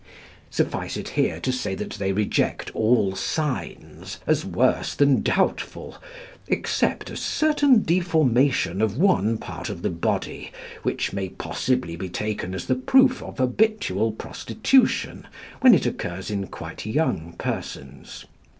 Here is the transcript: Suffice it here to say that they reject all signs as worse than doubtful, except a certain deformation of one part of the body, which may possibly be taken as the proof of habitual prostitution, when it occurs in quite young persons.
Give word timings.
Suffice 0.49 0.97
it 0.97 1.09
here 1.09 1.39
to 1.41 1.51
say 1.51 1.75
that 1.75 1.91
they 1.91 2.11
reject 2.11 2.75
all 2.75 3.15
signs 3.15 4.19
as 4.25 4.43
worse 4.43 4.95
than 4.95 5.21
doubtful, 5.21 5.97
except 6.47 7.11
a 7.11 7.15
certain 7.15 7.83
deformation 7.83 8.81
of 8.81 8.97
one 8.97 9.37
part 9.37 9.69
of 9.69 9.83
the 9.83 9.91
body, 9.91 10.51
which 10.81 11.13
may 11.13 11.29
possibly 11.29 11.95
be 11.95 12.09
taken 12.09 12.55
as 12.55 12.65
the 12.65 12.73
proof 12.73 13.21
of 13.21 13.37
habitual 13.37 14.11
prostitution, 14.11 15.27
when 15.59 15.75
it 15.75 15.85
occurs 15.85 16.31
in 16.31 16.47
quite 16.47 16.83
young 16.83 17.33
persons. 17.33 18.25